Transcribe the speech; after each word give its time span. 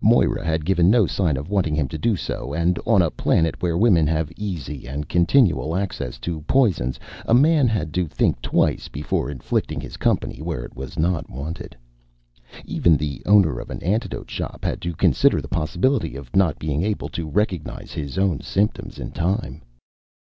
Moera 0.00 0.42
had 0.42 0.64
given 0.64 0.88
no 0.88 1.04
sign 1.06 1.36
of 1.36 1.50
wanting 1.50 1.74
him 1.74 1.86
to 1.86 1.98
do 1.98 2.16
so; 2.16 2.54
and 2.54 2.78
on 2.86 3.02
a 3.02 3.10
planet 3.10 3.60
where 3.60 3.76
women 3.76 4.06
have 4.06 4.32
easy 4.38 4.86
and 4.88 5.06
continual 5.06 5.76
access 5.76 6.18
to 6.18 6.40
poisons, 6.48 6.98
a 7.26 7.34
man 7.34 7.68
had 7.68 7.92
to 7.92 8.06
think 8.08 8.40
twice 8.40 8.88
before 8.88 9.28
inflicting 9.30 9.82
his 9.82 9.98
company 9.98 10.40
where 10.40 10.64
it 10.64 10.74
was 10.74 10.98
not 10.98 11.28
wanted. 11.28 11.76
Even 12.64 12.96
the 12.96 13.20
owner 13.26 13.60
of 13.60 13.68
an 13.68 13.82
antidote 13.82 14.30
shop 14.30 14.64
had 14.64 14.80
to 14.80 14.94
consider 14.94 15.42
the 15.42 15.46
possibility 15.46 16.16
of 16.16 16.34
not 16.34 16.58
being 16.58 16.82
able 16.82 17.10
to 17.10 17.28
recognize 17.28 17.92
his 17.92 18.16
own 18.16 18.40
symptoms 18.40 18.98
in 18.98 19.10
time. 19.10 19.60